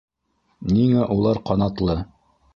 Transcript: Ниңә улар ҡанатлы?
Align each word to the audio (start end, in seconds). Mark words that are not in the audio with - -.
Ниңә 0.71 1.03
улар 1.17 1.41
ҡанатлы? 1.51 2.01